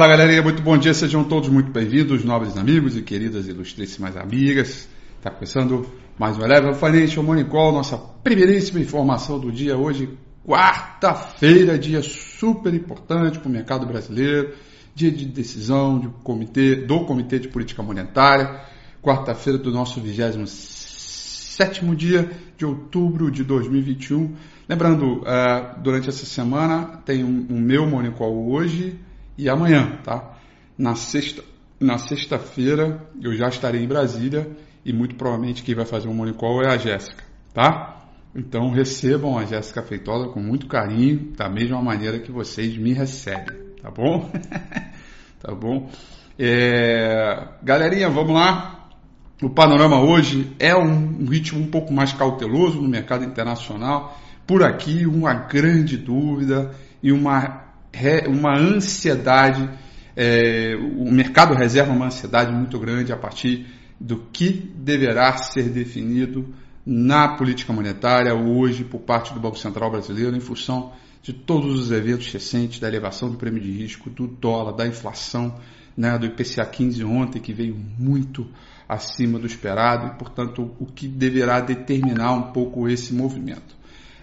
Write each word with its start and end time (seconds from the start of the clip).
Fala 0.00 0.16
galerinha, 0.16 0.40
muito 0.40 0.62
bom 0.62 0.78
dia, 0.78 0.94
sejam 0.94 1.22
todos 1.22 1.50
muito 1.50 1.70
bem-vindos, 1.70 2.24
nobres 2.24 2.56
amigos 2.56 2.96
e 2.96 3.02
queridas 3.02 3.46
ilustríssimas 3.46 4.16
amigas. 4.16 4.88
Está 5.18 5.30
começando 5.30 5.86
mais 6.18 6.38
um 6.38 6.42
Eleven 6.42 6.72
Financial 6.72 7.22
Morning 7.22 7.44
Call, 7.44 7.70
nossa 7.70 7.98
primeiríssima 7.98 8.80
informação 8.80 9.38
do 9.38 9.52
dia 9.52 9.76
hoje, 9.76 10.08
quarta-feira, 10.42 11.78
dia 11.78 12.00
super 12.00 12.72
importante 12.72 13.38
para 13.38 13.48
o 13.50 13.52
mercado 13.52 13.84
brasileiro, 13.84 14.54
dia 14.94 15.10
de 15.10 15.26
decisão 15.26 15.98
do 15.98 16.10
comitê, 16.24 16.76
do 16.76 17.04
Comitê 17.04 17.38
de 17.38 17.48
Política 17.48 17.82
Monetária, 17.82 18.58
quarta-feira 19.02 19.58
do 19.58 19.70
nosso 19.70 20.00
27 20.00 21.84
dia 21.94 22.30
de 22.56 22.64
outubro 22.64 23.30
de 23.30 23.44
2021. 23.44 24.34
Lembrando, 24.66 25.18
uh, 25.18 25.78
durante 25.82 26.08
essa 26.08 26.24
semana 26.24 27.02
tem 27.04 27.22
um, 27.22 27.48
um 27.50 27.60
meu 27.60 27.86
Morning 27.86 28.12
Call 28.12 28.50
hoje, 28.50 28.98
e 29.40 29.48
amanhã, 29.48 29.98
tá? 30.04 30.34
Na 30.76 30.94
sexta, 30.94 31.42
na 31.78 31.96
sexta-feira 31.96 33.00
eu 33.22 33.34
já 33.34 33.48
estarei 33.48 33.82
em 33.82 33.88
Brasília 33.88 34.50
e 34.84 34.92
muito 34.92 35.14
provavelmente 35.14 35.62
quem 35.62 35.74
vai 35.74 35.86
fazer 35.86 36.08
o 36.08 36.10
um 36.10 36.14
morning 36.14 36.34
call 36.34 36.62
é 36.62 36.68
a 36.68 36.76
Jéssica, 36.76 37.24
tá? 37.54 38.06
Então 38.34 38.70
recebam 38.70 39.38
a 39.38 39.44
Jéssica 39.46 39.82
Feitosa 39.82 40.28
com 40.28 40.40
muito 40.40 40.66
carinho, 40.66 41.32
da 41.36 41.48
mesma 41.48 41.80
maneira 41.82 42.18
que 42.18 42.30
vocês 42.30 42.76
me 42.76 42.92
recebem, 42.92 43.56
tá 43.82 43.90
bom? 43.90 44.30
tá 45.40 45.54
bom? 45.54 45.90
É... 46.38 47.48
Galerinha, 47.62 48.10
vamos 48.10 48.34
lá. 48.34 48.88
O 49.42 49.48
panorama 49.48 50.02
hoje 50.02 50.54
é 50.58 50.76
um 50.76 51.24
ritmo 51.24 51.60
um 51.60 51.70
pouco 51.70 51.94
mais 51.94 52.12
cauteloso 52.12 52.80
no 52.80 52.88
mercado 52.88 53.24
internacional. 53.24 54.18
Por 54.46 54.62
aqui, 54.62 55.06
uma 55.06 55.32
grande 55.32 55.96
dúvida 55.96 56.74
e 57.02 57.10
uma 57.10 57.69
uma 58.28 58.56
ansiedade, 58.56 59.68
é, 60.16 60.76
o 60.76 61.10
mercado 61.10 61.54
reserva 61.54 61.92
uma 61.92 62.06
ansiedade 62.06 62.52
muito 62.52 62.78
grande 62.78 63.12
a 63.12 63.16
partir 63.16 63.66
do 63.98 64.18
que 64.32 64.50
deverá 64.74 65.36
ser 65.36 65.68
definido 65.68 66.54
na 66.86 67.36
política 67.36 67.72
monetária 67.72 68.34
hoje 68.34 68.84
por 68.84 69.00
parte 69.00 69.34
do 69.34 69.40
Banco 69.40 69.58
Central 69.58 69.90
brasileiro 69.90 70.34
em 70.36 70.40
função 70.40 70.92
de 71.22 71.32
todos 71.32 71.78
os 71.78 71.92
eventos 71.92 72.32
recentes 72.32 72.80
da 72.80 72.88
elevação 72.88 73.30
do 73.30 73.36
prêmio 73.36 73.60
de 73.60 73.70
risco, 73.70 74.08
do 74.08 74.26
dólar, 74.26 74.72
da 74.72 74.86
inflação, 74.86 75.54
né, 75.96 76.16
do 76.18 76.26
IPCA 76.26 76.64
15 76.64 77.04
ontem 77.04 77.40
que 77.40 77.52
veio 77.52 77.76
muito 77.98 78.48
acima 78.88 79.38
do 79.38 79.46
esperado 79.46 80.06
e, 80.06 80.18
portanto, 80.18 80.74
o 80.80 80.86
que 80.86 81.06
deverá 81.06 81.60
determinar 81.60 82.32
um 82.32 82.52
pouco 82.52 82.88
esse 82.88 83.12
movimento. 83.12 83.76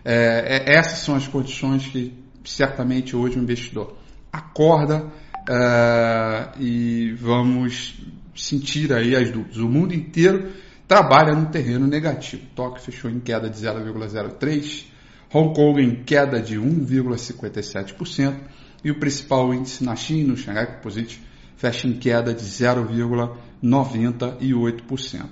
É, 0.04 0.66
é, 0.66 0.78
essas 0.78 1.00
são 1.00 1.16
as 1.16 1.28
condições 1.28 1.88
que 1.88 2.14
certamente 2.48 3.16
hoje 3.16 3.38
o 3.38 3.42
investidor 3.42 3.96
acorda 4.32 5.06
uh, 5.06 6.60
e 6.60 7.12
vamos 7.14 8.02
sentir 8.36 8.92
aí 8.94 9.16
as 9.16 9.32
dúvidas. 9.32 9.58
O 9.58 9.68
mundo 9.68 9.94
inteiro 9.94 10.52
trabalha 10.88 11.36
no 11.36 11.48
terreno 11.48 11.86
negativo. 11.88 12.44
Tóquio 12.56 12.82
fechou 12.82 13.12
em 13.12 13.20
queda 13.20 13.50
de 13.50 13.58
0,03%, 13.58 14.86
Hong 15.34 15.54
Kong 15.54 15.82
em 15.82 16.04
queda 16.04 16.42
de 16.42 16.58
1,57% 16.58 18.36
e 18.84 18.92
o 18.92 19.00
principal 19.00 19.54
índice 19.54 19.82
na 19.84 19.96
China, 19.96 20.34
o 20.34 20.38
Shanghai 20.38 20.76
Composite, 20.76 21.22
fecha 21.58 21.88
em 21.88 21.94
queda 21.94 22.32
de 22.34 22.46
0,98%. 22.46 25.26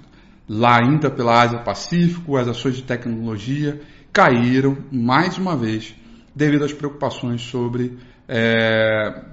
Lá 0.47 0.79
ainda 0.81 1.09
pela 1.09 1.41
Ásia 1.41 1.57
Pacífico, 1.59 2.37
as 2.37 2.47
ações 2.47 2.75
de 2.75 2.83
tecnologia 2.83 3.81
caíram 4.11 4.77
mais 4.91 5.37
uma 5.37 5.55
vez 5.55 5.95
devido 6.35 6.66
às 6.66 6.73
preocupações 6.73 7.41
sobre 7.41 7.97
é, 8.28 9.23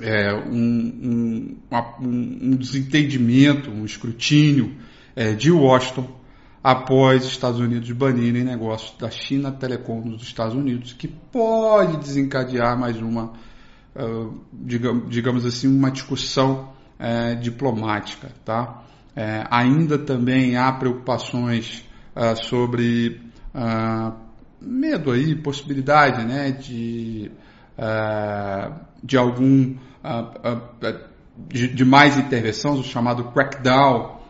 é, 0.00 0.34
um, 0.34 1.56
um, 1.70 1.76
um, 2.00 2.56
desentendimento, 2.56 3.70
um 3.70 3.84
escrutínio 3.84 4.74
é, 5.14 5.32
de 5.32 5.50
Washington 5.50 6.22
após 6.62 7.24
Estados 7.24 7.58
Unidos 7.58 7.90
banirem 7.90 8.44
negócios 8.44 8.96
da 8.96 9.10
China 9.10 9.50
Telecom 9.50 10.00
dos 10.00 10.22
Estados 10.22 10.54
Unidos, 10.54 10.92
que 10.92 11.08
pode 11.08 11.96
desencadear 11.96 12.78
mais 12.78 12.96
uma, 12.98 13.32
uh, 13.96 14.40
digamos, 14.52 15.10
digamos, 15.10 15.44
assim, 15.44 15.66
uma 15.66 15.90
discussão 15.90 16.72
uh, 17.00 17.36
diplomática. 17.40 18.28
Tá? 18.44 18.84
Uh, 19.16 19.46
ainda 19.50 19.98
também 19.98 20.56
há 20.56 20.70
preocupações 20.72 21.84
sobre 22.44 23.22
medo 24.64 25.10
aí, 25.10 25.34
possibilidade 25.34 26.24
né, 26.24 26.50
de, 26.52 27.30
uh, 27.78 28.74
de 29.02 29.16
algum 29.16 29.74
uh, 30.04 30.86
uh, 30.86 30.98
de, 31.48 31.68
de, 31.68 31.84
mais 31.84 32.16
intervenção, 32.16 32.74
o 32.74 32.84
chamado 32.84 33.24
crackdown 33.32 34.20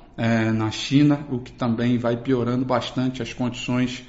na 0.54 0.70
China, 0.70 1.26
o 1.30 1.40
que 1.40 1.50
também 1.50 1.98
vai 1.98 2.16
piorando 2.16 2.64
bastante 2.64 3.22
as 3.22 3.32
condições 3.32 4.06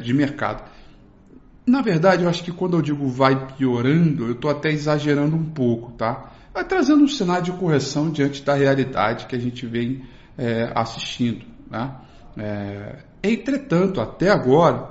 de 0.00 0.14
mercado. 0.14 0.62
Na 1.66 1.82
verdade, 1.82 2.22
eu 2.22 2.30
acho 2.30 2.42
que 2.42 2.52
quando 2.52 2.78
eu 2.78 2.82
digo 2.82 3.08
vai 3.08 3.52
piorando, 3.56 4.26
eu 4.26 4.32
estou 4.32 4.50
até 4.50 4.70
exagerando 4.70 5.36
um 5.36 5.44
pouco, 5.44 5.92
tá? 5.92 6.32
Vai 6.54 6.64
trazendo 6.64 7.02
um 7.02 7.08
cenário 7.08 7.44
de 7.44 7.52
correção 7.52 8.10
diante 8.10 8.42
da 8.42 8.54
realidade 8.54 9.26
que 9.26 9.36
a 9.36 9.40
gente 9.40 9.66
vem 9.66 10.02
assistindo, 10.74 11.44
né? 11.70 11.92
É, 12.36 12.98
entretanto, 13.22 14.00
até 14.00 14.30
agora, 14.30 14.90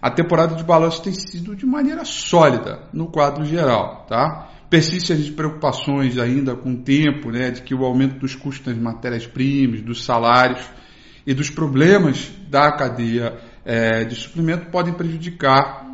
a 0.00 0.10
temporada 0.10 0.54
de 0.54 0.64
balanço 0.64 1.02
tem 1.02 1.12
sido 1.12 1.54
de 1.54 1.66
maneira 1.66 2.04
sólida 2.04 2.80
no 2.92 3.06
quadro 3.06 3.44
geral, 3.44 4.06
tá? 4.08 4.48
Persistem 4.68 5.16
as 5.16 5.28
preocupações 5.28 6.16
ainda 6.16 6.54
com 6.54 6.72
o 6.72 6.76
tempo, 6.78 7.30
né, 7.30 7.50
de 7.50 7.62
que 7.62 7.74
o 7.74 7.84
aumento 7.84 8.18
dos 8.18 8.34
custos 8.34 8.72
das 8.72 8.82
matérias-primas, 8.82 9.82
dos 9.82 10.04
salários 10.04 10.64
e 11.26 11.34
dos 11.34 11.50
problemas 11.50 12.30
da 12.48 12.72
cadeia 12.72 13.38
é, 13.64 14.04
de 14.04 14.14
suprimento 14.14 14.70
podem 14.70 14.94
prejudicar 14.94 15.86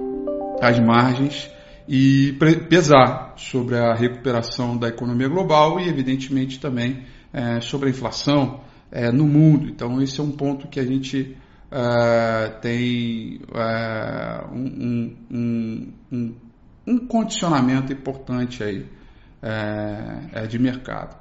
as 0.61 0.79
margens 0.79 1.51
e 1.89 2.37
pesar 2.69 3.35
sobre 3.37 3.77
a 3.77 3.95
recuperação 3.95 4.77
da 4.77 4.89
economia 4.89 5.29
global 5.29 5.81
e, 5.81 5.89
evidentemente, 5.89 6.61
também 6.61 7.05
é, 7.33 7.61
sobre 7.61 7.89
a 7.89 7.91
inflação 7.91 8.61
é, 8.91 9.11
no 9.11 9.27
mundo. 9.27 9.69
Então, 9.69 10.01
esse 10.01 10.21
é 10.21 10.23
um 10.23 10.33
ponto 10.33 10.69
que 10.69 10.81
a 10.81 10.85
gente 10.85 11.37
uh, 11.71 12.61
tem 12.61 13.41
uh, 13.51 14.55
um, 14.55 15.17
um, 15.31 15.93
um, 16.13 16.35
um, 16.87 16.99
condicionamento 17.07 17.93
importante 17.93 18.63
aí 18.63 18.87
uh, 19.43 20.47
de 20.47 20.59
mercado. 20.59 21.17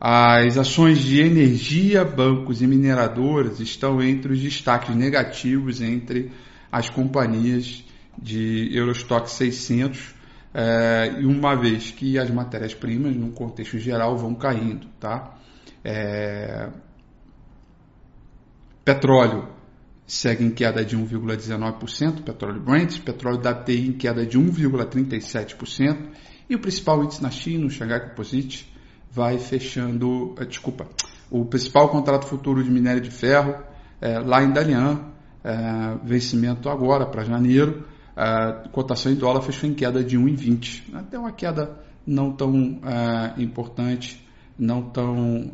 As 0.00 0.56
ações 0.56 0.98
de 0.98 1.20
energia, 1.20 2.04
bancos 2.04 2.62
e 2.62 2.66
mineradoras 2.66 3.60
estão 3.60 4.02
entre 4.02 4.32
os 4.32 4.40
destaques 4.40 4.94
negativos 4.96 5.82
entre 5.82 6.30
as 6.72 6.88
companhias 6.88 7.84
de 8.16 8.70
Eurostock 8.72 9.30
600, 9.30 10.14
e 11.20 11.26
uma 11.26 11.54
vez 11.54 11.90
que 11.90 12.18
as 12.18 12.30
matérias-primas, 12.30 13.14
no 13.14 13.30
contexto 13.32 13.78
geral, 13.78 14.16
vão 14.16 14.34
caindo. 14.34 14.86
Tá? 14.98 15.38
É... 15.84 16.68
Petróleo 18.84 19.48
segue 20.06 20.44
em 20.44 20.50
queda 20.50 20.84
de 20.84 20.98
1,19%, 20.98 22.24
petróleo 22.24 22.60
Brent, 22.60 23.00
petróleo 23.00 23.38
WTI 23.38 23.88
em 23.88 23.92
queda 23.92 24.26
de 24.26 24.38
1,37%, 24.38 26.08
e 26.48 26.56
o 26.56 26.58
principal 26.58 27.04
índice 27.04 27.22
na 27.22 27.30
China, 27.30 27.66
o 27.66 27.70
Shanghai 27.70 28.08
Composite, 28.08 28.68
vai 29.08 29.38
fechando, 29.38 30.34
eh, 30.38 30.44
desculpa, 30.44 30.88
o 31.30 31.44
principal 31.44 31.88
contrato 31.88 32.26
futuro 32.26 32.62
de 32.62 32.70
minério 32.70 33.00
de 33.00 33.10
ferro, 33.10 33.54
é, 34.00 34.18
lá 34.18 34.42
em 34.42 34.50
Dalian, 34.52 35.00
é, 35.44 35.96
vencimento 36.02 36.68
agora 36.68 37.06
para 37.06 37.22
janeiro, 37.22 37.86
a 38.16 38.68
cotação 38.72 39.12
em 39.12 39.14
dólar 39.14 39.42
fechou 39.42 39.70
em 39.70 39.74
queda 39.74 40.02
de 40.02 40.18
1,20, 40.18 40.92
até 40.94 41.18
uma 41.18 41.30
queda 41.30 41.78
não 42.04 42.32
tão 42.32 42.80
é, 42.84 43.40
importante, 43.40 44.26
não 44.60 44.82
tão 44.82 45.50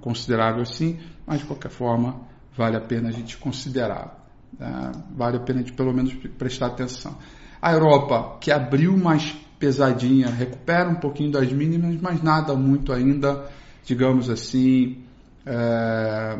considerável 0.00 0.62
assim, 0.62 0.98
mas 1.24 1.40
de 1.40 1.46
qualquer 1.46 1.70
forma 1.70 2.16
vale 2.56 2.76
a 2.76 2.80
pena 2.80 3.08
a 3.08 3.12
gente 3.12 3.38
considerar. 3.38 4.28
Né? 4.58 4.92
Vale 5.16 5.36
a 5.36 5.40
pena 5.40 5.60
a 5.60 5.62
gente 5.62 5.72
pelo 5.72 5.92
menos 5.92 6.12
prestar 6.36 6.66
atenção. 6.66 7.16
A 7.62 7.72
Europa, 7.72 8.36
que 8.40 8.50
abriu 8.50 8.96
mais 8.96 9.32
pesadinha, 9.58 10.28
recupera 10.28 10.88
um 10.88 10.96
pouquinho 10.96 11.30
das 11.30 11.50
mínimas, 11.52 11.98
mas 12.00 12.22
nada 12.22 12.54
muito 12.54 12.92
ainda, 12.92 13.48
digamos 13.84 14.28
assim, 14.28 14.98
é... 15.46 16.38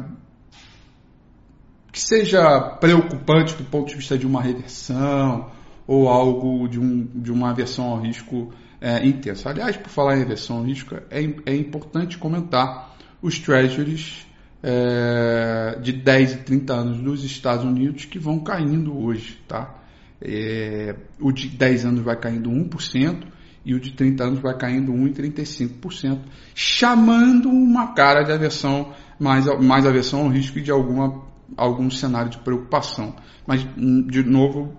que 1.91 2.01
seja 2.01 2.61
preocupante 2.81 3.55
do 3.55 3.65
ponto 3.65 3.89
de 3.89 3.95
vista 3.95 4.19
de 4.19 4.27
uma 4.27 4.43
reversão 4.43 5.51
ou 5.87 6.09
algo 6.09 6.69
de, 6.69 6.79
um, 6.79 7.07
de 7.15 7.33
uma 7.33 7.51
aversão 7.51 7.87
ao 7.87 8.01
risco 8.01 8.53
é, 8.85 9.07
intensa. 9.07 9.51
Aliás, 9.51 9.77
por 9.77 9.89
falar 9.89 10.19
em 10.19 10.23
aversão 10.23 10.59
ao 10.59 10.65
risco, 10.65 10.95
é, 11.11 11.23
é 11.47 11.57
importante 11.57 12.19
comentar 12.19 12.95
os 13.23 13.39
treasuries 13.39 14.27
é, 14.63 15.79
de 15.81 15.93
10 15.93 16.33
e 16.33 16.37
30 16.39 16.73
anos 16.75 16.99
dos 16.99 17.25
Estados 17.25 17.65
Unidos 17.65 18.05
que 18.05 18.19
vão 18.19 18.41
caindo 18.41 18.97
hoje, 18.97 19.41
tá? 19.49 19.81
é, 20.21 20.97
o 21.21 21.31
de 21.33 21.49
10 21.49 21.87
anos 21.87 22.01
vai 22.03 22.17
caindo 22.17 22.51
1% 22.51 23.25
e 23.65 23.75
o 23.75 23.81
de 23.81 23.93
30 23.93 24.25
anos 24.25 24.41
vai 24.41 24.57
caindo 24.57 24.93
1,35%, 24.93 26.19
chamando 26.55 27.49
uma 27.49 27.95
cara 27.95 28.23
de 28.23 28.33
aversão, 28.33 28.93
mais, 29.19 29.47
mais 29.63 29.87
aversão 29.87 30.21
ao 30.21 30.29
risco 30.29 30.61
de 30.61 30.71
alguma, 30.71 31.23
algum 31.57 31.91
cenário 31.91 32.31
de 32.31 32.39
preocupação. 32.39 33.17
Mas, 33.47 33.67
de 34.07 34.23
novo, 34.23 34.75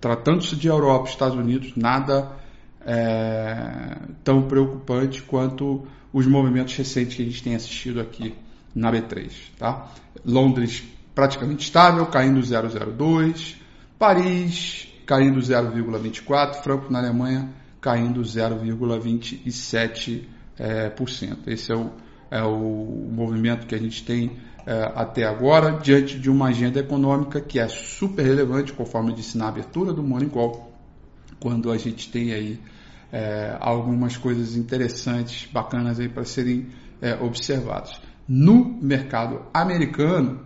tratando-se 0.00 0.54
de 0.54 0.68
Europa 0.68 1.08
Estados 1.08 1.36
Unidos, 1.36 1.72
nada 1.74 2.40
é, 2.86 3.96
tão 4.24 4.42
preocupante 4.42 5.22
quanto 5.22 5.86
os 6.12 6.26
movimentos 6.26 6.76
recentes 6.76 7.16
que 7.16 7.22
a 7.22 7.24
gente 7.24 7.42
tem 7.42 7.54
assistido 7.54 7.98
aqui 8.00 8.34
na 8.74 8.92
B3. 8.92 9.30
Tá? 9.58 9.90
Londres 10.24 10.82
praticamente 11.14 11.64
estável, 11.64 12.06
caindo 12.06 12.40
0,02%, 12.40 13.56
Paris 13.98 14.88
caindo 15.06 15.38
0,24%, 15.40 16.62
Frankfurt 16.62 16.90
na 16.90 16.98
Alemanha 16.98 17.50
caindo 17.80 18.20
0,27%. 18.22 20.24
É. 20.58 20.92
Esse 21.46 21.72
é 21.72 21.76
o, 21.76 21.90
é 22.30 22.42
o 22.42 23.08
movimento 23.10 23.66
que 23.66 23.74
a 23.74 23.78
gente 23.78 24.04
tem 24.04 24.36
é, 24.64 24.92
até 24.94 25.24
agora, 25.24 25.72
diante 25.72 26.16
de 26.18 26.30
uma 26.30 26.48
agenda 26.48 26.78
econômica 26.78 27.40
que 27.40 27.58
é 27.58 27.66
super 27.66 28.24
relevante, 28.24 28.72
conforme 28.72 29.12
disse 29.12 29.36
na 29.36 29.48
abertura 29.48 29.92
do 29.92 30.02
Morning 30.02 30.28
Call, 30.28 30.72
quando 31.40 31.72
a 31.72 31.76
gente 31.76 32.08
tem 32.08 32.32
aí 32.32 32.60
é, 33.12 33.56
algumas 33.60 34.16
coisas 34.16 34.56
interessantes, 34.56 35.48
bacanas 35.52 36.00
aí 36.00 36.08
para 36.08 36.24
serem 36.24 36.68
é, 37.00 37.14
observadas. 37.14 38.00
No 38.26 38.78
mercado 38.80 39.42
americano, 39.52 40.40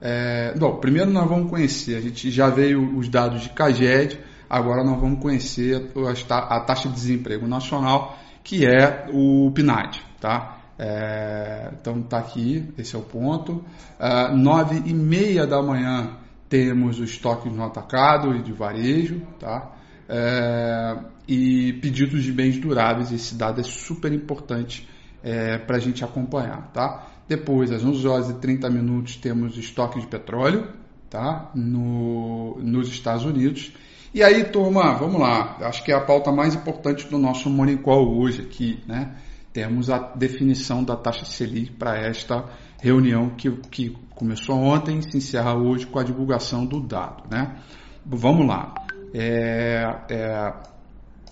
é, 0.00 0.54
bom, 0.58 0.76
primeiro 0.76 1.10
nós 1.10 1.28
vamos 1.28 1.48
conhecer, 1.48 1.96
a 1.96 2.00
gente 2.00 2.30
já 2.30 2.50
veio 2.50 2.96
os 2.96 3.08
dados 3.08 3.42
de 3.42 3.48
CAGED, 3.50 4.20
agora 4.48 4.84
nós 4.84 5.00
vamos 5.00 5.20
conhecer 5.20 5.90
a 6.28 6.60
taxa 6.60 6.88
de 6.88 6.94
desemprego 6.94 7.46
nacional, 7.46 8.18
que 8.44 8.66
é 8.66 9.06
o 9.12 9.50
PNAD, 9.52 10.02
tá? 10.20 10.58
É, 10.78 11.72
então 11.78 12.02
tá 12.02 12.18
aqui, 12.18 12.72
esse 12.78 12.96
é 12.96 12.98
o 12.98 13.02
ponto. 13.02 13.62
Uh, 13.98 14.34
nove 14.34 14.82
e 14.86 14.94
meia 14.94 15.46
da 15.46 15.62
manhã 15.62 16.16
temos 16.48 16.98
os 16.98 17.10
estoques 17.10 17.52
no 17.52 17.62
atacado 17.62 18.34
e 18.34 18.42
de 18.42 18.50
varejo, 18.50 19.20
tá? 19.38 19.72
É, 20.12 20.98
e 21.28 21.74
pedidos 21.74 22.24
de 22.24 22.32
bens 22.32 22.58
duráveis, 22.58 23.12
esse 23.12 23.36
dado 23.36 23.60
é 23.60 23.62
super 23.62 24.12
importante 24.12 24.88
é, 25.22 25.56
para 25.56 25.76
a 25.76 25.78
gente 25.78 26.04
acompanhar, 26.04 26.72
tá? 26.72 27.06
Depois, 27.28 27.70
às 27.70 27.84
11 27.84 28.08
horas 28.08 28.30
e 28.30 28.34
30 28.34 28.68
minutos, 28.68 29.14
temos 29.14 29.56
estoque 29.56 30.00
de 30.00 30.08
petróleo, 30.08 30.66
tá? 31.08 31.52
No, 31.54 32.58
nos 32.60 32.88
Estados 32.88 33.24
Unidos. 33.24 33.72
E 34.12 34.20
aí, 34.24 34.42
turma, 34.42 34.94
vamos 34.94 35.20
lá. 35.20 35.56
Acho 35.60 35.84
que 35.84 35.92
é 35.92 35.94
a 35.94 36.00
pauta 36.00 36.32
mais 36.32 36.56
importante 36.56 37.06
do 37.06 37.16
nosso 37.16 37.48
Morning 37.48 37.76
Call 37.76 38.18
hoje 38.18 38.42
aqui, 38.42 38.82
né? 38.88 39.14
Temos 39.52 39.90
a 39.90 39.98
definição 39.98 40.82
da 40.82 40.96
taxa 40.96 41.24
Selic 41.24 41.70
para 41.72 41.96
esta 41.96 42.44
reunião 42.82 43.30
que, 43.30 43.48
que 43.70 43.96
começou 44.16 44.56
ontem 44.56 44.98
e 44.98 45.02
se 45.02 45.18
encerra 45.18 45.54
hoje 45.54 45.86
com 45.86 46.00
a 46.00 46.02
divulgação 46.02 46.66
do 46.66 46.80
dado, 46.80 47.22
né? 47.30 47.56
Vamos 48.04 48.46
lá. 48.46 48.74
É, 49.12 49.84
é, 50.08 50.52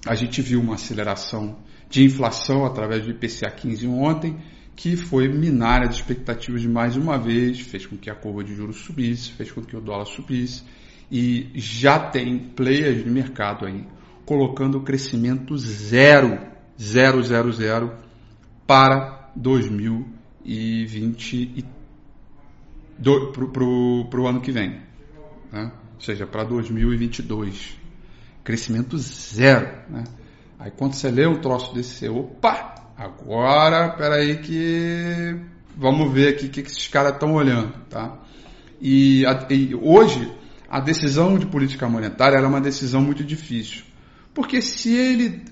a 0.06 0.14
gente 0.14 0.42
viu 0.42 0.60
uma 0.60 0.75
aceleração 0.75 1.56
de 1.88 2.04
inflação 2.04 2.64
através 2.64 3.04
do 3.04 3.10
IPCA 3.10 3.50
15 3.50 3.86
ontem, 3.86 4.36
que 4.76 4.96
foi 4.96 5.28
minar 5.28 5.82
as 5.82 5.96
expectativas 5.96 6.64
mais 6.64 6.96
uma 6.96 7.19
vez, 7.19 7.60
fez 7.60 7.84
com 7.86 7.96
que 7.96 8.10
a 8.10 8.14
curva 8.14 8.44
de 8.44 8.54
juros 8.54 8.76
subisse, 8.76 9.32
fez 9.32 9.50
com 9.50 9.62
que 9.62 9.76
o 9.76 9.80
dólar 9.80 10.06
subisse, 10.06 10.62
e 11.10 11.50
já 11.54 11.98
tem 11.98 12.38
players 12.38 13.02
de 13.02 13.10
mercado 13.10 13.66
aí 13.66 13.84
colocando 14.24 14.81
crescimento 14.82 15.56
zero, 15.56 16.38
zero, 16.81 17.20
zero, 17.22 17.50
zero 17.50 17.92
para 18.66 19.32
2020 19.34 21.64
para 23.00 24.20
o 24.20 24.26
ano 24.26 24.40
que 24.40 24.52
vem, 24.52 24.81
né? 25.50 25.72
Ou 25.98 26.00
seja, 26.00 26.26
para 26.26 26.44
2022. 26.44 27.76
Crescimento 28.44 28.96
zero. 28.96 29.66
Né? 29.90 30.04
Aí 30.58 30.70
quando 30.70 30.94
você 30.94 31.10
lê 31.10 31.26
um 31.26 31.40
troço 31.40 31.74
desse, 31.74 31.96
você, 31.96 32.08
opa, 32.08 32.76
agora, 32.96 33.90
peraí 33.90 34.38
que 34.38 35.36
vamos 35.76 36.12
ver 36.12 36.34
aqui 36.34 36.46
o 36.46 36.50
que, 36.50 36.62
que 36.62 36.70
esses 36.70 36.86
caras 36.86 37.14
estão 37.14 37.34
olhando. 37.34 37.72
Tá? 37.90 38.16
E, 38.80 39.24
e 39.50 39.74
hoje 39.74 40.32
a 40.70 40.78
decisão 40.78 41.36
de 41.36 41.46
política 41.46 41.88
monetária 41.88 42.36
é 42.36 42.46
uma 42.46 42.60
decisão 42.60 43.00
muito 43.00 43.24
difícil. 43.24 43.82
Porque 44.32 44.62
se 44.62 44.94
ele 44.94 45.43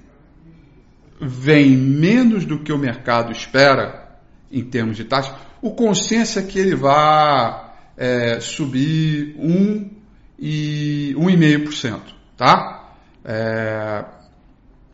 vem 1.21 1.77
menos 1.77 2.45
do 2.45 2.61
que 2.61 2.73
o 2.73 2.79
mercado 2.79 3.33
espera 3.33 4.17
em 4.51 4.63
termos 4.63 4.97
de 4.97 5.05
taxa, 5.05 5.37
o 5.61 5.73
consenso 5.73 6.39
é 6.39 6.43
que 6.43 6.57
ele 6.57 6.77
vai 6.77 7.67
é, 7.97 8.39
subir 8.39 9.35
1 9.39 9.96
e 10.39 11.15
1,5%, 11.17 12.01
tá? 12.37 12.95
É, 13.25 14.05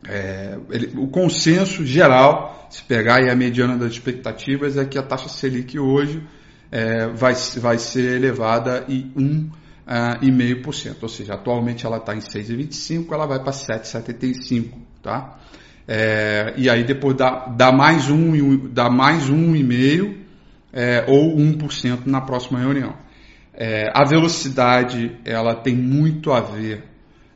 é, 0.07 0.57
ele, 0.69 0.93
o 0.97 1.07
consenso 1.07 1.85
geral, 1.85 2.67
se 2.69 2.83
pegar 2.83 3.17
aí 3.17 3.29
a 3.29 3.35
mediana 3.35 3.77
das 3.77 3.93
expectativas, 3.93 4.77
é 4.77 4.85
que 4.85 4.97
a 4.97 5.03
taxa 5.03 5.29
Selic 5.29 5.77
hoje 5.79 6.23
é, 6.71 7.07
vai, 7.07 7.33
vai 7.57 7.77
ser 7.77 8.15
elevada 8.15 8.85
em 8.89 9.49
1,5%, 9.87 10.97
ou 11.01 11.09
seja, 11.09 11.35
atualmente 11.35 11.85
ela 11.85 11.97
está 11.97 12.15
em 12.15 12.19
6,25%, 12.19 13.11
ela 13.11 13.25
vai 13.25 13.39
para 13.39 13.51
7,75%, 13.51 14.71
tá? 15.01 15.39
É, 15.87 16.53
e 16.55 16.69
aí 16.69 16.83
depois 16.83 17.15
dá, 17.15 17.45
dá 17.47 17.71
mais 17.71 18.09
um, 18.09 18.69
dá 18.69 18.89
mais 18.89 19.29
um 19.29 19.53
e 19.53 19.61
meio 19.61 20.23
é, 20.71 21.05
ou 21.07 21.35
1% 21.35 22.05
na 22.05 22.21
próxima 22.21 22.59
reunião. 22.59 22.95
É, 23.53 23.91
a 23.93 24.03
velocidade 24.03 25.17
ela 25.23 25.55
tem 25.55 25.75
muito 25.75 26.31
a 26.31 26.41
ver 26.41 26.83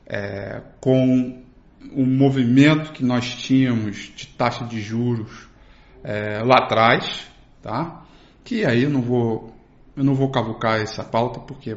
é, 0.05 0.62
com 0.79 1.43
o 1.91 2.05
movimento 2.05 2.91
que 2.91 3.03
nós 3.03 3.36
tínhamos 3.36 4.12
de 4.15 4.27
taxa 4.27 4.65
de 4.65 4.81
juros 4.81 5.47
é, 6.03 6.41
lá 6.43 6.65
atrás, 6.65 7.27
tá? 7.62 8.03
Que 8.43 8.65
aí 8.65 8.83
eu 8.83 8.89
não 8.89 9.01
vou 9.01 9.55
eu 9.95 10.03
não 10.03 10.13
vou 10.13 10.29
cavucar 10.29 10.79
essa 10.79 11.03
pauta 11.03 11.39
porque 11.39 11.75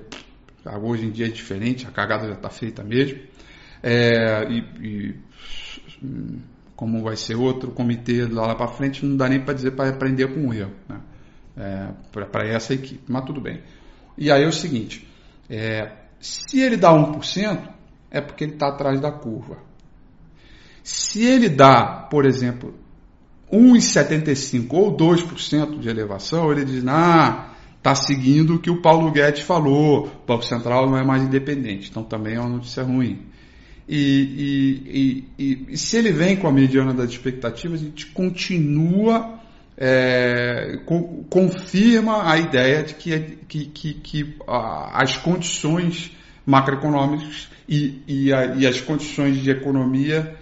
hoje 0.83 1.07
em 1.07 1.11
dia 1.11 1.27
é 1.27 1.31
diferente, 1.31 1.87
a 1.87 1.91
cagada 1.91 2.27
já 2.29 2.35
está 2.35 2.51
feita 2.51 2.85
mesmo. 2.85 3.19
É, 3.83 4.45
e, 4.51 4.59
e 4.83 5.15
como 6.77 7.03
vai 7.03 7.17
ser 7.17 7.35
outro 7.35 7.71
comitê 7.71 8.27
lá, 8.27 8.55
para 8.55 8.69
frente, 8.69 9.05
não 9.05 9.17
dá 9.17 9.29
nem 9.29 9.41
para 9.41 9.55
dizer 9.55 9.73
para 9.73 9.89
aprender 9.89 10.33
com 10.33 10.49
o 10.49 10.55
erro, 10.55 10.73
né? 10.89 11.01
é, 11.57 11.89
para 12.11 12.47
essa 12.47 12.75
equipe, 12.75 13.03
mas 13.09 13.25
tudo 13.25 13.41
bem. 13.41 13.61
E 14.21 14.31
aí 14.31 14.45
é 14.45 14.47
o 14.47 14.53
seguinte, 14.53 15.09
é, 15.49 15.93
se 16.21 16.61
ele 16.61 16.77
dá 16.77 16.93
1%, 16.93 17.59
é 18.11 18.21
porque 18.21 18.45
ele 18.45 18.53
está 18.53 18.69
atrás 18.69 19.01
da 19.01 19.11
curva. 19.11 19.57
Se 20.83 21.25
ele 21.25 21.49
dá, 21.49 22.07
por 22.11 22.27
exemplo, 22.27 22.75
1,75% 23.51 24.67
ou 24.73 24.95
2% 24.95 25.79
de 25.79 25.89
elevação, 25.89 26.53
ele 26.53 26.67
diz, 26.67 26.85
ah, 26.87 27.55
está 27.79 27.95
seguindo 27.95 28.57
o 28.57 28.59
que 28.59 28.71
o 28.71 28.83
Paulo 28.83 29.11
Guedes 29.11 29.41
falou, 29.41 30.07
o 30.07 30.27
Banco 30.27 30.45
Central 30.45 30.89
não 30.89 30.99
é 30.99 31.05
mais 31.05 31.23
independente, 31.23 31.89
então 31.91 32.05
também 32.05 32.35
é 32.35 32.41
uma 32.41 32.51
notícia 32.51 32.83
ruim. 32.83 33.23
E, 33.89 35.25
e, 35.39 35.45
e, 35.45 35.67
e, 35.71 35.79
se 35.79 35.97
ele 35.97 36.13
vem 36.13 36.37
com 36.37 36.47
a 36.47 36.53
mediana 36.53 36.93
das 36.93 37.11
expectativas, 37.11 37.81
a 37.81 37.85
gente 37.85 38.07
continua, 38.07 39.40
é, 39.83 40.77
com, 40.85 41.25
confirma 41.25 42.31
a 42.31 42.39
ideia 42.39 42.83
de 42.83 42.95
que, 42.95 43.19
que, 43.49 43.65
que, 43.65 43.95
que 43.95 44.37
as 44.47 45.17
condições 45.17 46.15
macroeconômicas 46.45 47.49
e, 47.67 48.31
a, 48.31 48.57
e, 48.57 48.67
as 48.67 48.79
condições 48.83 49.39
de 49.39 49.51
economia 49.51 50.37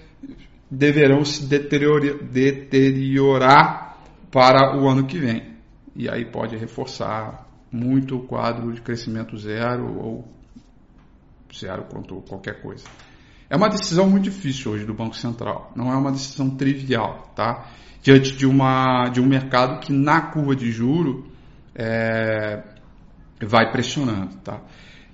deverão 0.68 1.24
se 1.24 1.46
deteriorar 1.46 3.96
para 4.30 4.76
o 4.76 4.88
ano 4.88 5.06
que 5.06 5.18
vem. 5.18 5.56
E 5.94 6.08
aí 6.08 6.24
pode 6.24 6.56
reforçar 6.56 7.46
muito 7.70 8.16
o 8.16 8.26
quadro 8.26 8.72
de 8.72 8.80
crescimento 8.80 9.36
zero 9.36 10.00
ou 10.00 10.26
zero 11.54 11.84
quanto 11.84 12.16
qualquer 12.22 12.60
coisa. 12.60 12.84
É 13.48 13.56
uma 13.56 13.68
decisão 13.68 14.08
muito 14.08 14.24
difícil 14.24 14.72
hoje 14.72 14.84
do 14.84 14.94
Banco 14.94 15.14
Central, 15.16 15.70
não 15.76 15.92
é 15.92 15.96
uma 15.96 16.10
decisão 16.10 16.50
trivial, 16.50 17.30
tá? 17.36 17.70
Diante 18.02 18.36
de, 18.36 18.46
uma, 18.46 19.08
de 19.08 19.20
um 19.20 19.26
mercado 19.26 19.80
que 19.80 19.92
na 19.92 20.20
curva 20.20 20.54
de 20.54 20.70
juro 20.70 21.26
é, 21.74 22.62
vai 23.40 23.70
pressionando, 23.70 24.36
tá? 24.36 24.60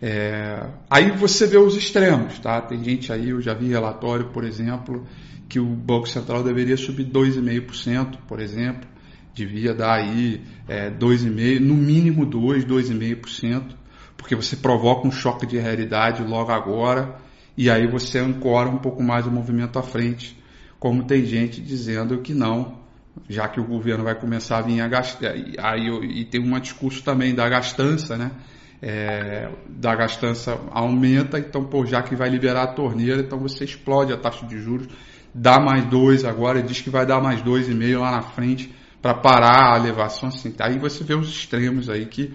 É, 0.00 0.66
aí 0.90 1.10
você 1.12 1.46
vê 1.46 1.56
os 1.56 1.76
extremos, 1.76 2.38
tá? 2.38 2.60
Tem 2.60 2.82
gente 2.84 3.12
aí, 3.12 3.30
eu 3.30 3.40
já 3.40 3.54
vi 3.54 3.68
relatório, 3.68 4.26
por 4.26 4.44
exemplo, 4.44 5.06
que 5.48 5.58
o 5.58 5.64
Banco 5.64 6.08
Central 6.08 6.42
deveria 6.42 6.76
subir 6.76 7.06
2,5%, 7.06 8.18
por 8.28 8.40
exemplo, 8.40 8.86
devia 9.34 9.74
dar 9.74 9.94
aí 9.94 10.42
é, 10.68 10.90
2,5%, 10.90 11.60
no 11.60 11.74
mínimo 11.74 12.26
2, 12.26 12.64
2,5%, 12.64 13.62
porque 14.16 14.36
você 14.36 14.56
provoca 14.56 15.06
um 15.06 15.10
choque 15.10 15.46
de 15.46 15.58
realidade 15.58 16.22
logo 16.22 16.52
agora 16.52 17.16
e 17.56 17.70
aí 17.70 17.86
você 17.86 18.18
ancora 18.18 18.68
um 18.68 18.78
pouco 18.78 19.02
mais 19.02 19.26
o 19.26 19.30
movimento 19.30 19.78
à 19.78 19.82
frente, 19.82 20.36
como 20.84 21.02
tem 21.02 21.24
gente 21.24 21.62
dizendo 21.62 22.18
que 22.18 22.34
não, 22.34 22.74
já 23.26 23.48
que 23.48 23.58
o 23.58 23.64
governo 23.64 24.04
vai 24.04 24.14
começar 24.14 24.58
a 24.58 24.60
vir 24.60 24.82
a 24.82 24.86
gastar, 24.86 25.30
aí, 25.30 25.88
e 26.20 26.26
tem 26.26 26.42
um 26.42 26.60
discurso 26.60 27.02
também 27.02 27.34
da 27.34 27.48
gastança, 27.48 28.18
né? 28.18 28.32
É, 28.82 29.48
da 29.66 29.94
gastança 29.94 30.60
aumenta, 30.72 31.38
então, 31.38 31.64
pô, 31.64 31.86
já 31.86 32.02
que 32.02 32.14
vai 32.14 32.28
liberar 32.28 32.64
a 32.64 32.66
torneira, 32.66 33.22
então 33.22 33.38
você 33.38 33.64
explode 33.64 34.12
a 34.12 34.18
taxa 34.18 34.44
de 34.44 34.60
juros, 34.60 34.86
dá 35.34 35.58
mais 35.58 35.86
dois 35.86 36.22
agora, 36.22 36.62
diz 36.62 36.82
que 36.82 36.90
vai 36.90 37.06
dar 37.06 37.18
mais 37.18 37.40
dois 37.40 37.66
e 37.66 37.72
meio 37.74 38.00
lá 38.00 38.10
na 38.10 38.20
frente 38.20 38.70
para 39.00 39.14
parar 39.14 39.76
a 39.76 39.78
elevação, 39.78 40.28
assim, 40.28 40.54
aí 40.60 40.78
você 40.78 41.02
vê 41.02 41.14
os 41.14 41.30
extremos 41.30 41.88
aí 41.88 42.04
que 42.04 42.34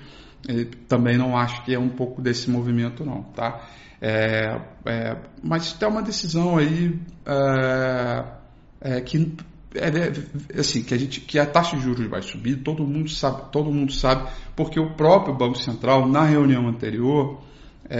eh, 0.49 0.65
também 0.87 1.19
não 1.19 1.37
acho 1.37 1.63
que 1.63 1.75
é 1.75 1.77
um 1.77 1.89
pouco 1.89 2.19
desse 2.19 2.49
movimento 2.49 3.05
não, 3.05 3.21
tá? 3.21 3.61
É, 4.01 4.59
é, 4.85 5.17
mas 5.43 5.73
tem 5.73 5.87
uma 5.87 6.01
decisão 6.01 6.57
aí 6.57 6.97
é, 7.27 8.38
é 8.81 9.01
que 9.01 9.35
é, 9.75 9.87
é, 9.87 10.59
assim 10.59 10.83
que 10.83 10.93
a 10.93 10.97
gente 10.97 11.21
que 11.21 11.37
a 11.37 11.45
taxa 11.45 11.75
de 11.75 11.83
juros 11.83 12.07
vai 12.09 12.21
subir 12.21 12.57
todo 12.57 12.85
mundo 12.85 13.09
sabe 13.09 13.51
todo 13.51 13.71
mundo 13.71 13.91
sabe 13.91 14.29
porque 14.55 14.79
o 14.79 14.95
próprio 14.95 15.35
banco 15.35 15.57
central 15.57 16.07
na 16.07 16.23
reunião 16.23 16.67
anterior 16.67 17.41
é, 17.89 17.99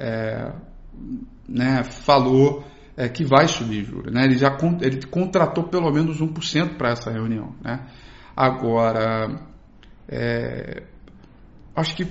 é, 0.00 0.52
né, 1.48 1.84
falou 1.84 2.64
que 3.14 3.24
vai 3.24 3.48
subir 3.48 3.84
juros 3.84 4.12
né? 4.12 4.24
ele 4.24 4.36
já 4.36 4.56
ele 4.80 5.06
contratou 5.06 5.64
pelo 5.64 5.90
menos 5.90 6.20
1% 6.20 6.76
para 6.76 6.90
essa 6.90 7.10
reunião 7.10 7.54
né? 7.62 7.86
agora 8.36 9.40
acho 11.74 11.96
que 11.96 12.06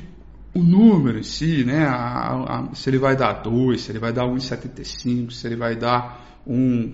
o 0.53 0.61
número 0.61 1.19
em 1.19 1.23
si, 1.23 1.63
né, 1.63 1.85
a, 1.85 2.33
a, 2.33 2.75
se 2.75 2.89
ele 2.89 2.97
vai 2.97 3.15
dar 3.15 3.41
2, 3.41 3.79
se 3.79 3.91
ele 3.91 3.99
vai 3.99 4.11
dar 4.11 4.25
1,75, 4.25 5.31
se 5.31 5.47
ele 5.47 5.55
vai 5.55 5.75
dar 5.75 6.30
1. 6.45 6.53
Um, 6.53 6.93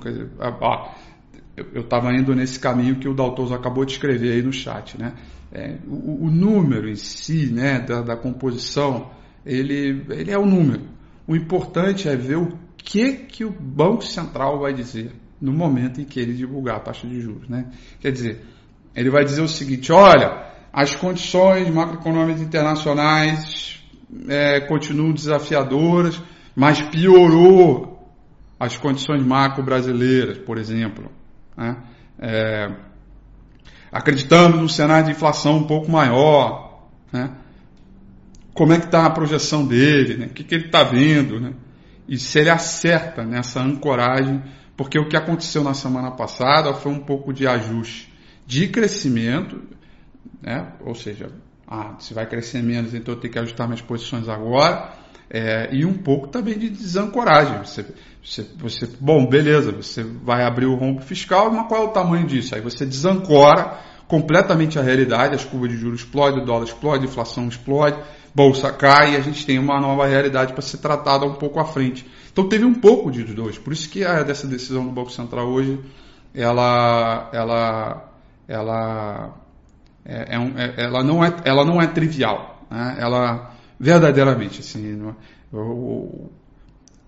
eu 1.74 1.82
estava 1.82 2.14
indo 2.14 2.36
nesse 2.36 2.60
caminho 2.60 2.98
que 2.98 3.08
o 3.08 3.14
Daltoso 3.14 3.54
acabou 3.54 3.84
de 3.84 3.94
escrever 3.94 4.34
aí 4.34 4.44
no 4.44 4.54
chat. 4.54 4.98
Né? 4.98 5.14
É, 5.52 5.78
o, 5.88 6.26
o, 6.26 6.32
número 6.32 6.88
em 6.88 6.96
si, 6.96 7.52
né, 7.52 7.80
da, 7.80 8.02
da, 8.02 8.16
composição, 8.16 9.10
ele, 9.46 10.06
ele 10.10 10.32
é 10.32 10.38
o 10.38 10.46
número. 10.46 10.84
O 11.28 11.36
importante 11.36 12.08
é 12.08 12.16
ver 12.16 12.38
o 12.38 12.58
que, 12.78 13.14
que 13.14 13.44
o 13.44 13.52
Banco 13.52 14.04
Central 14.04 14.60
vai 14.60 14.74
dizer 14.74 15.12
no 15.42 15.52
momento 15.52 16.00
em 16.00 16.06
que 16.06 16.20
ele 16.20 16.34
divulgar 16.34 16.78
a 16.78 16.80
taxa 16.80 17.08
de 17.08 17.20
juros. 17.20 17.48
Né? 17.50 17.66
Quer 18.00 18.12
dizer, 18.12 18.42
ele 18.96 19.10
vai 19.10 19.24
dizer 19.24 19.42
o 19.42 19.48
seguinte: 19.48 19.92
olha 19.92 20.48
as 20.72 20.96
condições 20.96 21.70
macroeconômicas 21.70 22.42
internacionais 22.42 23.84
é, 24.28 24.60
continuam 24.62 25.12
desafiadoras, 25.12 26.22
mas 26.56 26.82
piorou 26.82 27.97
as 28.60 28.78
condições 28.78 29.24
macro 29.24 29.64
brasileiras, 29.64 30.38
por 30.38 30.58
exemplo. 30.58 31.12
Né? 31.56 31.78
É, 32.20 32.76
acreditamos 33.92 34.60
num 34.60 34.68
cenário 34.68 35.06
de 35.06 35.12
inflação 35.12 35.58
um 35.58 35.64
pouco 35.64 35.92
maior. 35.92 36.88
Né? 37.12 37.32
Como 38.54 38.74
é 38.74 38.80
que 38.80 38.86
está 38.86 39.06
a 39.06 39.10
projeção 39.10 39.66
dele? 39.66 40.18
Né? 40.18 40.26
O 40.28 40.30
que, 40.30 40.44
que 40.44 40.56
ele 40.56 40.66
está 40.66 40.84
vendo? 40.84 41.40
Né? 41.40 41.54
E 42.08 42.18
se 42.18 42.40
ele 42.40 42.50
acerta 42.50 43.24
nessa 43.24 43.62
ancoragem, 43.62 44.42
porque 44.76 44.98
o 45.00 45.08
que 45.08 45.18
aconteceu 45.18 45.64
na 45.64 45.74
semana 45.74 46.12
passada 46.12 46.74
foi 46.74 46.92
um 46.92 47.00
pouco 47.00 47.34
de 47.34 47.48
ajuste 47.48 48.14
de 48.46 48.68
crescimento 48.70 49.62
né? 50.42 50.74
ou 50.82 50.96
seja, 50.96 51.32
ah, 51.68 51.96
se 52.00 52.14
vai 52.14 52.26
crescer 52.26 52.62
menos, 52.62 52.94
então 52.94 53.14
eu 53.14 53.20
tenho 53.20 53.34
que 53.34 53.40
ajustar 53.40 53.68
minhas 53.68 53.82
posições 53.82 54.30
agora, 54.30 54.94
é, 55.30 55.70
e 55.72 55.86
um 55.86 55.94
pouco 55.94 56.28
também 56.28 56.58
de 56.58 56.70
desancoragem. 56.70 57.60
Você, 57.60 57.86
você, 58.24 58.46
você, 58.58 58.90
bom, 59.00 59.28
beleza, 59.28 59.72
você 59.72 60.04
vai 60.04 60.44
abrir 60.44 60.66
o 60.66 60.76
rombo 60.76 61.02
fiscal, 61.02 61.52
mas 61.52 61.68
qual 61.68 61.84
é 61.84 61.86
o 61.86 61.92
tamanho 61.92 62.26
disso? 62.26 62.56
Aí 62.56 62.62
você 62.62 62.86
desancora 62.86 63.80
completamente 64.08 64.80
a 64.80 64.82
realidade, 64.82 65.36
as 65.36 65.44
curvas 65.44 65.70
de 65.70 65.78
juros 65.78 66.00
explodem, 66.00 66.42
o 66.42 66.46
dólar 66.46 66.64
explode, 66.64 67.06
a 67.06 67.10
inflação 67.10 67.48
explode, 67.48 67.98
bolsa 68.34 68.72
cai 68.72 69.14
e 69.14 69.18
a 69.18 69.22
gente 69.22 69.46
tem 69.46 69.60
uma 69.60 69.82
nova 69.82 70.08
realidade 70.08 70.54
para 70.54 70.62
ser 70.62 70.78
tratada 70.78 71.26
um 71.26 71.34
pouco 71.34 71.60
à 71.60 71.66
frente. 71.66 72.06
Então 72.32 72.48
teve 72.48 72.64
um 72.64 72.74
pouco 72.74 73.12
de 73.12 73.24
dois, 73.24 73.58
por 73.58 73.74
isso 73.74 73.90
que 73.90 74.06
a, 74.06 74.24
dessa 74.24 74.48
decisão 74.48 74.86
do 74.86 74.92
Banco 74.92 75.12
Central 75.12 75.48
hoje, 75.48 75.80
ela, 76.34 77.30
ela, 77.34 78.12
ela 78.48 79.34
é, 80.06 80.36
é 80.36 80.40
um, 80.40 80.58
é, 80.58 80.74
ela, 80.78 81.04
não 81.04 81.24
é, 81.24 81.36
ela 81.44 81.66
não 81.66 81.82
é 81.82 81.88
trivial. 81.88 82.66
Né? 82.72 82.98
Ela, 83.00 83.52
verdadeiramente, 83.80 84.60
assim, 84.62 85.02
o, 85.52 85.58
o, 85.58 86.32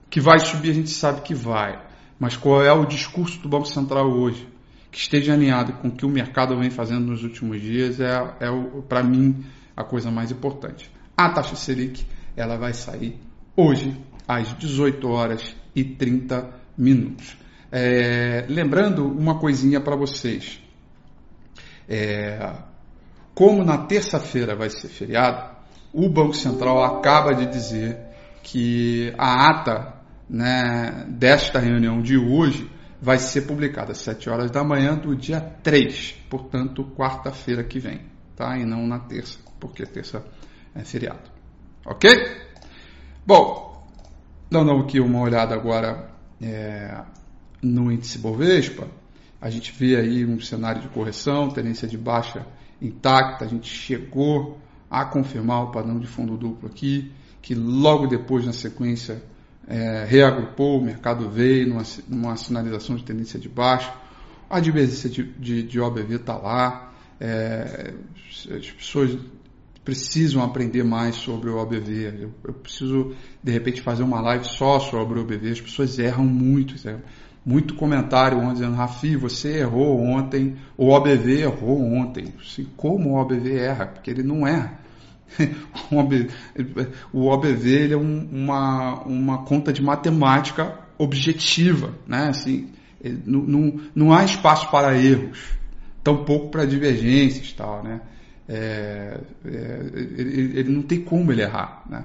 que 0.09 0.19
vai 0.19 0.39
subir 0.39 0.71
a 0.71 0.73
gente 0.73 0.89
sabe 0.89 1.21
que 1.21 1.33
vai. 1.33 1.81
Mas 2.19 2.35
qual 2.35 2.63
é 2.63 2.71
o 2.71 2.85
discurso 2.85 3.39
do 3.39 3.49
Banco 3.49 3.67
Central 3.67 4.09
hoje? 4.09 4.47
Que 4.91 4.97
esteja 4.97 5.33
alinhado 5.33 5.73
com 5.73 5.87
o 5.87 5.91
que 5.91 6.05
o 6.05 6.09
mercado 6.09 6.57
vem 6.57 6.69
fazendo 6.69 7.05
nos 7.05 7.23
últimos 7.23 7.61
dias 7.61 7.99
é, 7.99 8.11
é 8.39 8.81
para 8.87 9.03
mim, 9.03 9.45
a 9.75 9.83
coisa 9.83 10.11
mais 10.11 10.31
importante. 10.31 10.91
A 11.15 11.29
taxa 11.29 11.55
Selic 11.55 12.05
ela 12.35 12.57
vai 12.57 12.73
sair 12.73 13.19
hoje 13.55 13.95
às 14.27 14.57
18 14.57 15.07
horas 15.07 15.55
e 15.75 15.83
30 15.83 16.49
minutos. 16.77 17.37
É, 17.71 18.45
lembrando 18.49 19.07
uma 19.07 19.39
coisinha 19.39 19.79
para 19.79 19.95
vocês. 19.95 20.61
É, 21.87 22.53
como 23.33 23.63
na 23.63 23.77
terça-feira 23.77 24.55
vai 24.55 24.69
ser 24.69 24.87
feriado, 24.89 25.58
o 25.93 26.09
Banco 26.09 26.33
Central 26.33 26.83
acaba 26.83 27.33
de 27.33 27.45
dizer 27.47 27.97
que 28.43 29.13
a 29.17 29.49
ata 29.49 29.93
né, 30.29 31.05
desta 31.09 31.59
reunião 31.59 32.01
de 32.01 32.17
hoje 32.17 32.69
vai 33.01 33.17
ser 33.17 33.43
publicada 33.43 33.91
às 33.91 33.99
7 33.99 34.29
horas 34.29 34.51
da 34.51 34.63
manhã 34.63 34.95
do 34.95 35.15
dia 35.15 35.39
3, 35.39 36.15
portanto, 36.29 36.83
quarta-feira 36.95 37.63
que 37.63 37.79
vem, 37.79 38.01
tá? 38.35 38.57
E 38.57 38.65
não 38.65 38.85
na 38.85 38.99
terça, 38.99 39.39
porque 39.59 39.85
terça 39.85 40.23
é 40.75 40.83
feriado. 40.83 41.29
Ok? 41.85 42.09
Bom, 43.25 43.87
dando 44.51 44.71
aqui 44.71 44.99
uma 44.99 45.21
olhada 45.21 45.55
agora 45.55 46.09
é, 46.41 47.03
no 47.61 47.91
índice 47.91 48.19
Bovespa, 48.19 48.87
a 49.41 49.49
gente 49.49 49.71
vê 49.71 49.95
aí 49.95 50.25
um 50.25 50.39
cenário 50.39 50.81
de 50.81 50.89
correção, 50.89 51.49
tendência 51.49 51.87
de 51.87 51.97
baixa 51.97 52.45
intacta, 52.81 53.45
a 53.45 53.47
gente 53.47 53.69
chegou 53.69 54.59
a 54.89 55.05
confirmar 55.05 55.63
o 55.63 55.71
padrão 55.71 55.99
de 55.99 56.07
fundo 56.07 56.35
duplo 56.35 56.67
aqui, 56.67 57.11
que 57.41 57.53
logo 57.53 58.07
depois, 58.07 58.45
na 58.45 58.53
sequência, 58.53 59.21
é, 59.67 60.05
reagrupou, 60.05 60.79
o 60.79 60.83
mercado 60.83 61.29
veio 61.29 61.69
numa, 61.69 61.83
numa, 62.07 62.35
sinalização 62.35 62.95
de 62.95 63.03
tendência 63.03 63.39
de 63.39 63.47
baixo, 63.47 63.93
a 64.49 64.59
divergência 64.59 65.09
de, 65.09 65.23
de, 65.23 65.63
de 65.63 65.79
OBV 65.79 66.15
está 66.15 66.35
lá, 66.35 66.91
é, 67.19 67.93
as 68.57 68.71
pessoas 68.71 69.17
precisam 69.83 70.43
aprender 70.43 70.83
mais 70.83 71.15
sobre 71.15 71.49
o 71.49 71.57
OBV. 71.57 72.21
Eu, 72.21 72.31
eu, 72.43 72.53
preciso, 72.53 73.15
de 73.43 73.51
repente, 73.51 73.81
fazer 73.81 74.03
uma 74.03 74.21
live 74.21 74.45
só 74.45 74.79
sobre 74.79 75.17
o 75.17 75.23
OBV. 75.23 75.49
As 75.49 75.61
pessoas 75.61 75.97
erram 75.97 76.25
muito. 76.25 76.77
Sabe? 76.77 77.01
Muito 77.45 77.75
comentário 77.75 78.37
ontem 78.37 78.53
dizendo, 78.53 78.75
Rafi, 78.75 79.15
você 79.15 79.59
errou 79.59 79.99
ontem, 80.01 80.55
o 80.77 80.89
OBV 80.89 81.41
errou 81.41 81.81
ontem. 81.81 82.33
Como 82.75 83.11
o 83.11 83.15
OBV 83.15 83.57
erra? 83.57 83.87
Porque 83.87 84.11
ele 84.11 84.23
não 84.23 84.47
erra. 84.47 84.79
o 87.13 87.27
OBV 87.27 87.69
ele 87.69 87.93
é 87.93 87.97
um, 87.97 88.27
uma, 88.31 89.01
uma 89.03 89.37
conta 89.43 89.71
de 89.71 89.81
matemática 89.81 90.79
objetiva, 90.97 91.93
né? 92.07 92.27
Assim, 92.29 92.69
não, 93.25 93.41
não, 93.41 93.79
não 93.95 94.13
há 94.13 94.23
espaço 94.25 94.69
para 94.69 94.97
erros, 94.97 95.39
tampouco 96.03 96.49
para 96.49 96.65
divergências, 96.65 97.53
tal, 97.53 97.83
né? 97.83 98.01
É, 98.47 99.19
é, 99.45 99.79
ele, 99.93 100.59
ele, 100.59 100.69
não 100.69 100.81
tem 100.81 101.01
como 101.01 101.31
ele 101.31 101.43
errar, 101.43 101.83
né? 101.87 102.03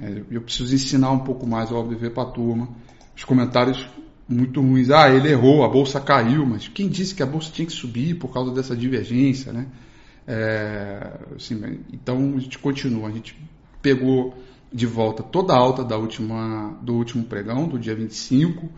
É, 0.00 0.22
eu 0.30 0.42
preciso 0.42 0.74
ensinar 0.74 1.10
um 1.12 1.20
pouco 1.20 1.46
mais 1.46 1.70
o 1.70 1.76
OBV 1.76 2.10
para 2.10 2.24
a 2.24 2.32
turma. 2.32 2.68
Os 3.16 3.24
comentários 3.24 3.88
muito 4.28 4.60
ruins. 4.60 4.90
Ah, 4.90 5.08
ele 5.08 5.30
errou, 5.30 5.64
a 5.64 5.68
bolsa 5.68 6.00
caiu, 6.00 6.44
mas 6.44 6.68
quem 6.68 6.88
disse 6.88 7.14
que 7.14 7.22
a 7.22 7.26
bolsa 7.26 7.50
tinha 7.52 7.66
que 7.66 7.72
subir 7.72 8.14
por 8.14 8.32
causa 8.32 8.52
dessa 8.52 8.76
divergência, 8.76 9.52
né? 9.52 9.66
É, 10.26 11.18
assim, 11.36 11.60
então 11.92 12.34
a 12.36 12.40
gente 12.40 12.58
continua, 12.58 13.08
a 13.08 13.12
gente 13.12 13.38
pegou 13.80 14.34
de 14.72 14.84
volta 14.84 15.22
toda 15.22 15.52
a 15.52 15.56
alta 15.56 15.84
da 15.84 15.96
última, 15.96 16.76
do 16.82 16.94
último 16.94 17.24
pregão, 17.24 17.68
do 17.68 17.78
dia 17.78 17.94
25, 17.94 18.68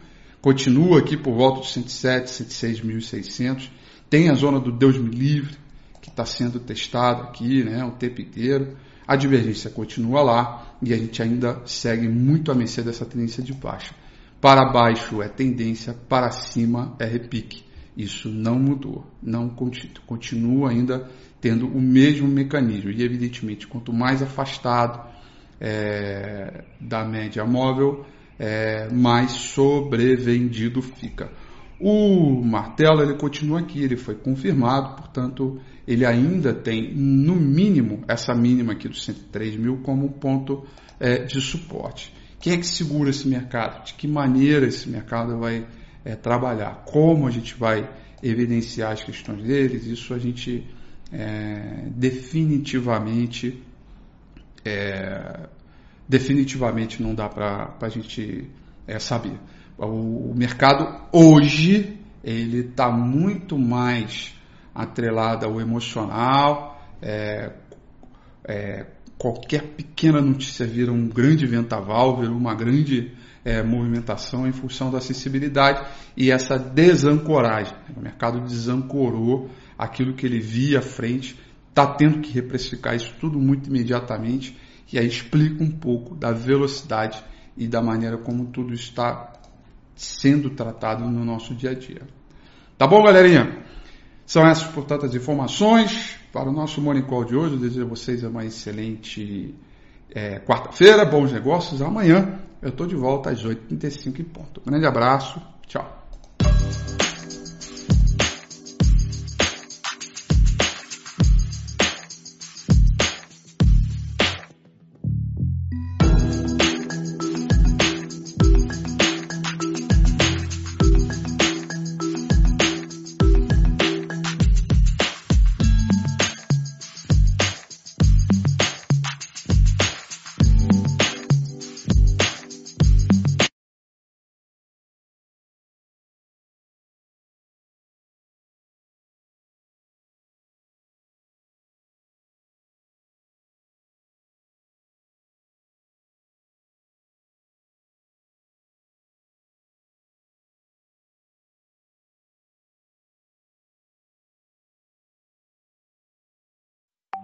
continua 0.43 0.99
aqui 0.99 1.17
por 1.17 1.35
volta 1.35 1.63
de 1.63 1.69
107, 1.69 2.31
106.600, 2.31 3.71
tem 4.11 4.29
a 4.29 4.35
zona 4.35 4.61
do 4.61 4.71
Deus 4.71 4.99
me 4.99 5.11
livre, 5.11 5.57
que 6.03 6.11
está 6.11 6.27
sendo 6.27 6.61
testado 6.61 7.23
aqui 7.23 7.65
né, 7.65 7.83
o 7.83 7.93
tempo 7.93 8.21
inteiro, 8.21 8.77
a 9.07 9.17
divergência 9.17 9.71
continua 9.71 10.21
lá 10.21 10.77
e 10.83 10.93
a 10.93 10.97
gente 10.99 11.23
ainda 11.23 11.63
segue 11.65 12.07
muito 12.07 12.53
a 12.53 12.55
mercê 12.55 12.83
dessa 12.83 13.07
tendência 13.07 13.43
de 13.43 13.55
baixa. 13.55 13.95
Para 14.41 14.71
baixo 14.71 15.21
é 15.21 15.29
tendência, 15.29 15.93
para 15.93 16.31
cima 16.31 16.95
é 16.99 17.05
repique. 17.05 17.65
Isso 17.97 18.29
não 18.29 18.59
mudou, 18.59 19.05
não 19.21 19.49
continua 20.07 20.71
ainda 20.71 21.09
tendo 21.41 21.67
o 21.67 21.81
mesmo 21.81 22.29
mecanismo. 22.29 22.91
E 22.91 23.03
evidentemente, 23.03 23.67
quanto 23.67 23.93
mais 23.93 24.23
afastado 24.23 25.05
é, 25.61 26.65
da 26.81 27.05
média 27.05 27.45
móvel, 27.45 28.07
é, 28.39 28.89
mais 28.93 29.33
sobrevendido 29.33 30.81
fica. 30.81 31.31
O 31.81 32.43
martelo 32.45 33.03
ele 33.03 33.15
continua 33.15 33.61
aqui, 33.61 33.83
ele 33.83 33.97
foi 33.97 34.15
confirmado, 34.15 34.97
portanto 34.97 35.61
ele 35.87 36.05
ainda 36.05 36.53
tem 36.53 36.93
no 36.95 37.35
mínimo 37.37 38.03
essa 38.09 38.35
mínima 38.35 38.73
aqui 38.73 38.89
dos 38.89 39.05
103 39.05 39.57
mil 39.57 39.79
como 39.79 40.11
ponto 40.11 40.65
é, 40.99 41.25
de 41.25 41.41
suporte. 41.41 42.13
Quem 42.41 42.55
é 42.55 42.57
que 42.57 42.67
segura 42.67 43.11
esse 43.11 43.27
mercado? 43.27 43.85
De 43.85 43.95
que 43.95 44.07
maneira 44.07 44.67
esse 44.67 44.89
mercado 44.89 45.39
vai 45.39 45.67
é, 46.05 46.15
trabalhar? 46.15 46.85
Como 46.87 47.27
a 47.27 47.31
gente 47.31 47.55
vai 47.55 47.89
evidenciar 48.23 48.93
as 48.93 49.03
questões 49.03 49.43
deles? 49.43 49.87
Isso 49.87 50.15
a 50.15 50.19
gente 50.19 50.67
é, 51.13 51.85
definitivamente 51.91 53.63
é, 54.65 55.49
definitivamente 56.09 57.03
não 57.03 57.15
dá 57.15 57.29
para 57.29 57.77
a 57.81 57.89
gente 57.89 58.51
saber. 58.99 59.39
O, 59.77 60.31
o 60.31 60.35
mercado 60.35 61.07
hoje 61.13 61.99
ele 62.25 62.61
está 62.61 62.91
muito 62.91 63.59
mais 63.59 64.35
atrelado 64.75 65.47
ao 65.47 65.61
emocional. 65.61 66.81
É, 67.01 67.53
é, 68.45 68.87
qualquer 69.19 69.63
pequena 69.63 70.21
notícia 70.21 70.65
vira 70.65 70.93
um 70.93 71.09
grande 71.09 71.45
ventaval, 71.45 72.21
vira 72.21 72.33
uma 72.33 72.55
grande 72.55 73.13
é, 73.45 73.63
movimentação 73.63 74.47
em 74.47 74.53
função 74.53 74.91
da 74.91 74.99
acessibilidade 74.99 75.87
e 76.17 76.31
essa 76.31 76.57
desancoragem. 76.57 77.75
O 77.97 78.01
mercado 78.01 78.41
desancorou 78.41 79.51
aquilo 79.77 80.15
que 80.15 80.25
ele 80.25 80.39
via 80.39 80.79
à 80.79 80.83
frente, 80.83 81.39
está 81.69 81.87
tendo 81.87 82.21
que 82.21 82.33
reprecificar 82.33 82.95
isso 82.95 83.13
tudo 83.21 83.39
muito 83.39 83.69
imediatamente 83.69 84.57
e 84.93 84.99
aí 84.99 85.07
explica 85.07 85.63
um 85.63 85.71
pouco 85.71 86.15
da 86.15 86.33
velocidade 86.33 87.23
e 87.57 87.67
da 87.67 87.83
maneira 87.83 88.17
como 88.17 88.47
tudo 88.47 88.73
está 88.73 89.33
sendo 89.97 90.51
tratado 90.51 91.05
no 91.05 91.25
nosso 91.25 91.55
dia 91.55 91.71
a 91.71 91.75
dia. 91.75 92.03
Tá 92.79 92.87
bom, 92.87 93.03
galerinha? 93.03 93.65
São 94.29 94.47
essas, 94.47 94.69
portanto, 94.69 95.07
as 95.07 95.15
informações 95.15 96.17
para 96.31 96.51
o 96.51 96.53
nosso 96.53 96.83
Morning 96.83 97.01
Call 97.01 97.25
de 97.25 97.35
hoje. 97.35 97.55
Eu 97.55 97.61
desejo 97.61 97.87
a 97.87 97.89
vocês 97.89 98.23
uma 98.23 98.45
excelente 98.45 99.55
é, 100.15 100.39
quarta-feira, 100.41 101.03
bons 101.07 101.33
negócios. 101.33 101.81
Amanhã 101.81 102.39
eu 102.61 102.69
estou 102.69 102.87
de 102.87 102.95
volta 102.95 103.31
às 103.31 103.43
8h35 103.43 104.21
em 104.21 104.25
ponto. 104.25 104.61
Um 104.61 104.71
grande 104.71 104.85
abraço, 104.85 105.41
tchau. 105.67 105.98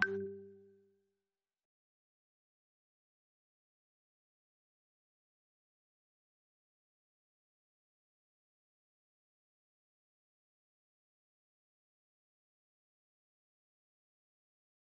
you 0.02 0.43